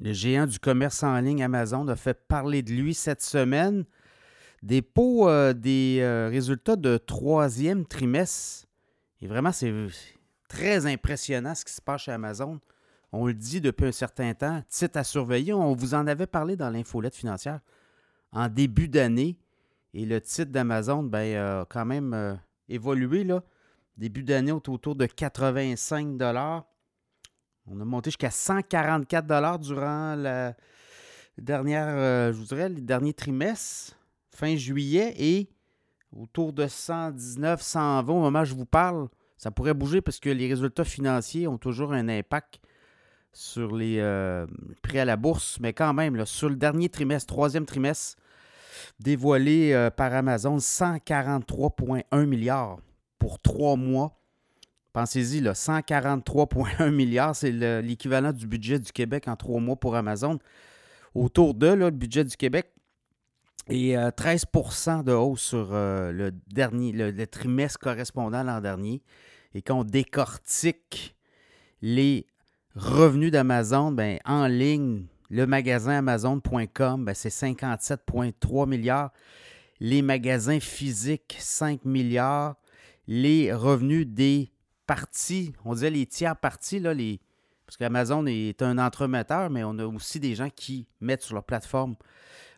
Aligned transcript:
Le 0.00 0.14
géant 0.14 0.46
du 0.46 0.58
commerce 0.58 1.02
en 1.02 1.20
ligne 1.20 1.44
Amazon 1.44 1.86
a 1.88 1.96
fait 1.96 2.26
parler 2.26 2.62
de 2.62 2.72
lui 2.72 2.94
cette 2.94 3.22
semaine. 3.22 3.84
Dépôt 4.62 5.28
euh, 5.28 5.52
des 5.52 5.98
euh, 6.00 6.28
résultats 6.30 6.76
de 6.76 6.96
troisième 6.96 7.84
trimestre. 7.84 8.66
Et 9.20 9.26
vraiment, 9.26 9.52
c'est 9.52 9.72
très 10.48 10.86
impressionnant 10.86 11.54
ce 11.54 11.66
qui 11.66 11.72
se 11.72 11.82
passe 11.82 12.02
chez 12.02 12.12
Amazon. 12.12 12.60
On 13.12 13.26
le 13.26 13.34
dit 13.34 13.60
depuis 13.60 13.86
un 13.86 13.92
certain 13.92 14.32
temps. 14.32 14.62
Titre 14.68 14.98
à 14.98 15.04
surveiller. 15.04 15.52
On 15.52 15.74
vous 15.74 15.94
en 15.94 16.06
avait 16.06 16.26
parlé 16.26 16.56
dans 16.56 16.70
l'infolette 16.70 17.14
financière 17.14 17.60
en 18.32 18.48
début 18.48 18.88
d'année. 18.88 19.36
Et 19.92 20.06
le 20.06 20.20
titre 20.20 20.50
d'Amazon 20.50 21.02
ben, 21.02 21.36
a 21.36 21.66
quand 21.68 21.84
même 21.84 22.14
euh, 22.14 22.34
évolué. 22.68 23.24
Là. 23.24 23.42
Début 23.98 24.22
d'année 24.22 24.52
autour 24.52 24.94
de 24.94 25.04
85 25.04 26.16
On 27.72 27.80
a 27.80 27.84
monté 27.84 28.10
jusqu'à 28.10 28.32
144 28.32 29.58
durant 29.60 30.16
la 30.16 30.54
dernière, 31.38 31.86
euh, 31.88 32.32
le 32.32 32.80
dernier 32.80 33.12
trimestre, 33.14 33.96
fin 34.30 34.56
juillet, 34.56 35.14
et 35.16 35.48
autour 36.16 36.52
de 36.52 36.66
119, 36.66 37.62
120 37.62 38.12
au 38.12 38.20
moment 38.20 38.40
où 38.40 38.44
je 38.44 38.54
vous 38.54 38.66
parle. 38.66 39.08
Ça 39.36 39.52
pourrait 39.52 39.74
bouger 39.74 40.00
parce 40.00 40.18
que 40.18 40.30
les 40.30 40.48
résultats 40.48 40.84
financiers 40.84 41.46
ont 41.46 41.58
toujours 41.58 41.92
un 41.92 42.08
impact 42.08 42.60
sur 43.32 43.76
les 43.76 44.00
euh, 44.00 44.46
prix 44.82 44.98
à 44.98 45.04
la 45.04 45.16
bourse, 45.16 45.58
mais 45.60 45.72
quand 45.72 45.94
même, 45.94 46.26
sur 46.26 46.48
le 46.48 46.56
dernier 46.56 46.88
trimestre, 46.88 47.32
troisième 47.32 47.66
trimestre, 47.66 48.18
dévoilé 48.98 49.72
euh, 49.72 49.90
par 49.90 50.12
Amazon, 50.12 50.56
143,1 50.56 52.24
milliards 52.26 52.78
pour 53.20 53.38
trois 53.38 53.76
mois. 53.76 54.20
Pensez-y, 54.92 55.40
143,1 55.40 56.90
milliards, 56.90 57.36
c'est 57.36 57.52
l'équivalent 57.82 58.32
du 58.32 58.46
budget 58.46 58.78
du 58.78 58.92
Québec 58.92 59.28
en 59.28 59.36
trois 59.36 59.60
mois 59.60 59.76
pour 59.76 59.94
Amazon. 59.94 60.38
Autour 61.14 61.54
de 61.54 61.68
le 61.68 61.90
budget 61.90 62.24
du 62.24 62.36
Québec. 62.36 62.72
Et 63.68 63.94
13% 63.94 65.00
euh, 65.00 65.02
de 65.02 65.12
hausse 65.12 65.42
sur 65.42 65.70
le 65.72 66.30
dernier, 66.48 66.92
le 66.92 67.26
trimestre 67.26 67.78
correspondant 67.78 68.42
l'an 68.42 68.60
dernier. 68.60 69.02
Et 69.54 69.62
quand 69.62 69.80
on 69.80 69.84
décortique 69.84 71.14
les 71.82 72.26
Revenus 72.76 73.32
d'Amazon, 73.32 73.90
ben, 73.90 74.18
en 74.24 74.46
ligne, 74.46 75.06
le 75.28 75.44
magasin 75.46 75.98
Amazon.com, 75.98 77.04
ben, 77.04 77.14
c'est 77.14 77.28
57,3 77.28 78.68
milliards. 78.68 79.10
Les 79.80 80.02
magasins 80.02 80.60
physiques, 80.60 81.36
5 81.40 81.84
milliards. 81.84 82.56
Les 83.08 83.52
revenus 83.52 84.06
des 84.06 84.52
on 85.64 85.74
disait 85.74 85.90
les 85.90 86.06
tiers 86.06 86.36
parties, 86.36 86.80
là, 86.80 86.94
parce 87.66 87.76
qu'Amazon 87.76 88.26
est 88.26 88.62
un 88.62 88.78
entremetteur, 88.78 89.50
mais 89.50 89.62
on 89.64 89.78
a 89.78 89.86
aussi 89.86 90.18
des 90.18 90.34
gens 90.34 90.48
qui 90.54 90.86
mettent 91.00 91.22
sur 91.22 91.34
leur 91.34 91.44
plateforme 91.44 91.94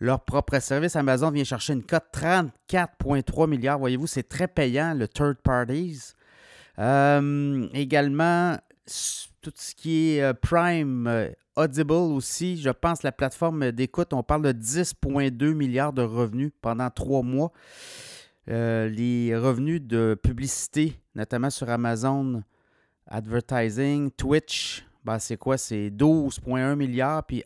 leur 0.00 0.20
propre 0.24 0.58
service. 0.60 0.96
Amazon 0.96 1.30
vient 1.30 1.44
chercher 1.44 1.72
une 1.72 1.82
cote 1.82 2.04
34,3 2.12 3.48
milliards. 3.48 3.78
Voyez-vous, 3.78 4.06
c'est 4.06 4.28
très 4.28 4.48
payant, 4.48 4.94
le 4.94 5.08
third 5.08 5.36
parties. 5.42 6.14
Euh, 6.78 7.66
également, 7.72 8.56
tout 9.42 9.52
ce 9.54 9.74
qui 9.74 10.10
est 10.10 10.22
euh, 10.22 10.32
Prime, 10.34 11.06
euh, 11.06 11.30
Audible 11.56 11.92
aussi, 11.92 12.60
je 12.60 12.70
pense 12.70 13.02
la 13.02 13.10
plateforme 13.10 13.72
d'écoute, 13.72 14.12
on 14.12 14.22
parle 14.22 14.42
de 14.42 14.52
10,2 14.52 15.54
milliards 15.54 15.92
de 15.92 16.02
revenus 16.02 16.52
pendant 16.62 16.88
trois 16.88 17.22
mois. 17.22 17.52
Les 18.46 19.36
revenus 19.36 19.82
de 19.82 20.16
publicité, 20.22 20.98
notamment 21.18 21.50
sur 21.50 21.68
Amazon 21.68 22.42
Advertising, 23.08 24.10
Twitch, 24.12 24.86
ben 25.04 25.18
c'est 25.18 25.36
quoi? 25.36 25.58
C'est 25.58 25.90
12,1 25.90 26.76
milliards. 26.76 27.24
Puis 27.24 27.42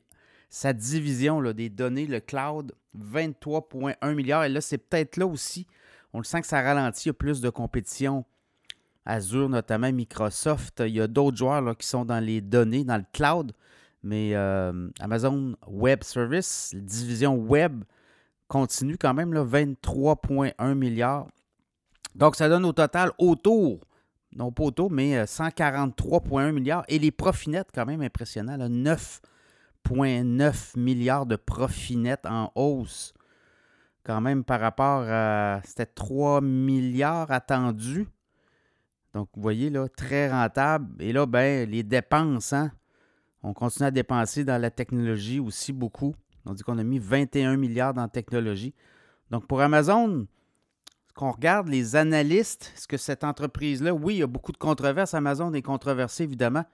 sa 0.50 0.74
division 0.74 1.40
là, 1.40 1.54
des 1.54 1.70
données, 1.70 2.06
le 2.06 2.20
cloud, 2.20 2.74
23,1 2.96 4.14
milliards. 4.14 4.44
Et 4.44 4.50
là, 4.50 4.60
c'est 4.60 4.76
peut-être 4.76 5.16
là 5.16 5.26
aussi, 5.26 5.66
on 6.12 6.18
le 6.18 6.24
sent 6.24 6.42
que 6.42 6.46
ça 6.46 6.60
ralentit, 6.60 7.04
il 7.04 7.08
y 7.08 7.10
a 7.10 7.14
plus 7.14 7.40
de 7.40 7.48
compétition 7.48 8.26
Azure, 9.06 9.48
notamment 9.48 9.90
Microsoft. 9.90 10.82
Il 10.86 10.94
y 10.94 11.00
a 11.00 11.06
d'autres 11.06 11.38
joueurs 11.38 11.76
qui 11.76 11.86
sont 11.86 12.04
dans 12.04 12.20
les 12.20 12.40
données, 12.40 12.84
dans 12.84 12.98
le 12.98 13.06
cloud. 13.12 13.52
Mais 14.02 14.34
euh, 14.34 14.90
Amazon 15.00 15.56
Web 15.66 16.04
Service, 16.04 16.74
division 16.74 17.36
web, 17.36 17.84
continue 18.48 18.98
quand 18.98 19.14
même 19.14 19.32
23,1 19.32 20.74
milliards. 20.74 21.28
Donc, 22.14 22.36
ça 22.36 22.48
donne 22.48 22.64
au 22.64 22.72
total 22.72 23.10
autour, 23.18 23.80
non 24.34 24.52
pas 24.52 24.62
autour, 24.64 24.90
mais 24.90 25.24
143,1 25.24 26.40
euh, 26.40 26.52
milliards. 26.52 26.84
Et 26.88 26.98
les 26.98 27.10
profits 27.10 27.50
nets, 27.50 27.68
quand 27.74 27.84
même 27.86 28.02
impressionnants, 28.02 28.58
9,9 28.58 30.78
milliards 30.78 31.26
de 31.26 31.36
profits 31.36 31.96
nets 31.96 32.26
en 32.26 32.52
hausse. 32.54 33.14
Quand 34.04 34.20
même 34.20 34.44
par 34.44 34.60
rapport 34.60 35.04
à. 35.08 35.60
C'était 35.64 35.86
3 35.86 36.40
milliards 36.40 37.30
attendus 37.30 38.08
donc, 39.14 39.28
vous 39.34 39.42
voyez, 39.42 39.70
là, 39.70 39.88
très 39.88 40.30
rentable. 40.30 41.02
Et 41.02 41.12
là, 41.12 41.26
ben, 41.26 41.68
les 41.68 41.82
dépenses, 41.82 42.52
hein, 42.52 42.72
on 43.42 43.52
continue 43.52 43.86
à 43.86 43.90
dépenser 43.90 44.44
dans 44.44 44.60
la 44.60 44.70
technologie 44.70 45.38
aussi 45.38 45.72
beaucoup. 45.72 46.14
On 46.46 46.54
dit 46.54 46.62
qu'on 46.62 46.78
a 46.78 46.84
mis 46.84 46.98
21 46.98 47.56
milliards 47.56 47.94
dans 47.94 48.02
la 48.02 48.08
technologie. 48.08 48.74
Donc, 49.30 49.46
pour 49.46 49.60
Amazon, 49.60 50.26
qu'on 51.14 51.30
regarde 51.30 51.68
les 51.68 51.96
analystes, 51.96 52.72
est-ce 52.76 52.88
que 52.88 52.96
cette 52.96 53.24
entreprise-là, 53.24 53.92
oui, 53.92 54.14
il 54.14 54.18
y 54.18 54.22
a 54.22 54.26
beaucoup 54.26 54.52
de 54.52 54.56
controverses. 54.56 55.14
Amazon 55.14 55.52
est 55.52 55.62
controversé, 55.62 56.24
évidemment. 56.24 56.64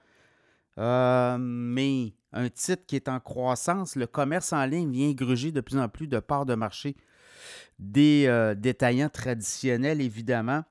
Euh, 0.77 1.37
mais 1.39 2.13
un 2.31 2.49
titre 2.49 2.83
qui 2.87 2.95
est 2.95 3.09
en 3.09 3.19
croissance, 3.19 3.95
le 3.95 4.07
commerce 4.07 4.53
en 4.53 4.65
ligne 4.65 4.91
vient 4.91 5.11
gruger 5.11 5.51
de 5.51 5.61
plus 5.61 5.77
en 5.77 5.89
plus 5.89 6.07
de 6.07 6.19
parts 6.19 6.45
de 6.45 6.55
marché 6.55 6.95
des 7.79 8.25
euh, 8.27 8.55
détaillants 8.55 9.09
traditionnels, 9.09 10.01
évidemment. 10.01 10.63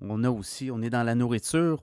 On 0.00 0.24
a 0.24 0.30
aussi, 0.30 0.70
on 0.70 0.80
est 0.82 0.90
dans 0.90 1.02
la 1.02 1.14
nourriture. 1.14 1.82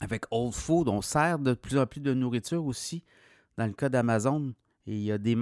Avec 0.00 0.24
Old 0.30 0.52
Food, 0.52 0.88
on 0.88 1.00
sert 1.00 1.38
de 1.38 1.54
plus 1.54 1.78
en 1.78 1.86
plus 1.86 2.00
de 2.00 2.12
nourriture 2.12 2.64
aussi. 2.64 3.04
Dans 3.56 3.66
le 3.66 3.72
cas 3.72 3.88
d'Amazon, 3.88 4.52
il 4.86 4.98
y 4.98 5.12
a 5.12 5.18
des, 5.18 5.36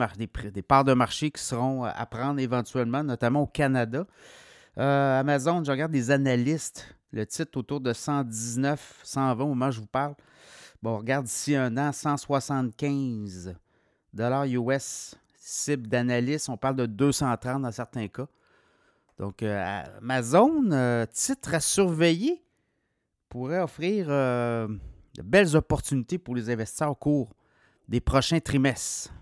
parts 0.62 0.84
de 0.84 0.92
marché 0.92 1.30
qui 1.30 1.42
seront 1.42 1.84
à 1.84 2.06
prendre 2.06 2.38
éventuellement, 2.38 3.02
notamment 3.02 3.42
au 3.42 3.46
Canada. 3.46 4.06
Euh, 4.78 5.20
Amazon, 5.20 5.62
je 5.62 5.70
regarde 5.70 5.92
des 5.92 6.10
analystes, 6.10 6.94
le 7.12 7.26
titre 7.26 7.58
autour 7.58 7.80
de 7.80 7.92
119, 7.92 9.00
120 9.02 9.44
au 9.44 9.48
moment 9.48 9.68
où 9.68 9.70
je 9.70 9.80
vous 9.80 9.86
parle. 9.86 10.14
Bon, 10.82 10.92
on 10.94 10.98
regarde 10.98 11.26
ici 11.26 11.54
un 11.54 11.76
an, 11.76 11.92
175 11.92 13.54
dollars 14.12 14.46
US. 14.46 15.14
Cible 15.36 15.88
d'analyste, 15.88 16.48
on 16.48 16.56
parle 16.56 16.76
de 16.76 16.86
230 16.86 17.62
dans 17.62 17.72
certains 17.72 18.08
cas. 18.08 18.26
Donc, 19.18 19.42
euh, 19.42 19.82
Amazon, 19.98 20.70
euh, 20.70 21.04
titre 21.12 21.54
à 21.54 21.60
surveiller, 21.60 22.42
pourrait 23.28 23.60
offrir 23.60 24.08
de 24.08 25.22
belles 25.22 25.56
opportunités 25.56 26.18
pour 26.18 26.34
les 26.34 26.48
investisseurs 26.50 26.90
au 26.90 26.94
cours 26.94 27.34
des 27.88 28.00
prochains 28.00 28.40
trimestres. 28.40 29.12